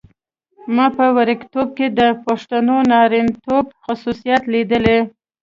ما 0.75 0.85
په 0.97 1.05
وړکتوب 1.17 1.67
کې 1.77 1.87
د 1.99 2.01
پښتون 2.25 2.69
نارینتوب 2.91 3.65
خصوصیات 3.83 4.43
لیدلي. 4.53 4.99